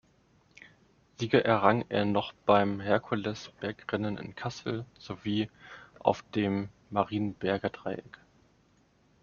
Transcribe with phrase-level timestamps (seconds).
[1.19, 5.47] Siege errang er noch beim Herkules-Bergrennen in Kassel sowie
[5.99, 8.17] auf dem Marienberger Dreieck.